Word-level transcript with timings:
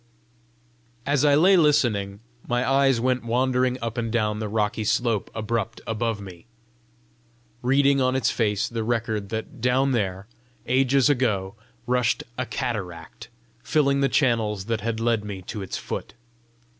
As 1.05 1.23
I 1.23 1.35
lay 1.35 1.55
listening, 1.55 2.21
my 2.47 2.67
eyes 2.67 2.99
went 2.99 3.23
wandering 3.23 3.77
up 3.83 3.99
and 3.99 4.11
down 4.11 4.39
the 4.39 4.49
rocky 4.49 4.83
slope 4.83 5.29
abrupt 5.35 5.79
above 5.85 6.19
me, 6.19 6.47
reading 7.61 8.01
on 8.01 8.15
its 8.15 8.31
face 8.31 8.67
the 8.67 8.83
record 8.83 9.29
that 9.29 9.61
down 9.61 9.91
there, 9.91 10.25
ages 10.65 11.07
ago, 11.07 11.53
rushed 11.85 12.23
a 12.35 12.47
cataract, 12.47 13.29
filling 13.63 13.99
the 14.01 14.09
channels 14.09 14.65
that 14.65 14.81
had 14.81 14.99
led 14.99 15.23
me 15.23 15.43
to 15.43 15.61
its 15.61 15.77
foot. 15.77 16.15